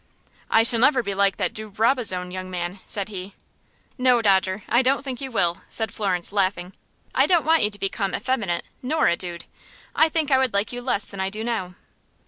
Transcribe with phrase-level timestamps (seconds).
[0.49, 3.35] "I shall never be like that de Brabazon young man," said he.
[3.99, 6.73] "No, Dodger; I don't think you will," said Florence, laughing.
[7.13, 9.45] "I don't want you to become effeminate nor a dude.
[9.95, 11.75] I think I would like you less than I do now."